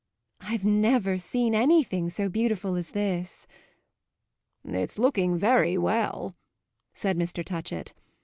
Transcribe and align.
"I've 0.39 0.65
never 0.65 1.19
seen 1.19 1.53
anything 1.53 2.09
so 2.09 2.27
beautiful 2.27 2.73
as 2.73 2.89
this." 2.89 3.45
"It's 4.65 4.97
looking 4.97 5.37
very 5.37 5.77
well," 5.77 6.35
said 6.91 7.19
Mr. 7.19 7.45
Touchett. 7.45 7.93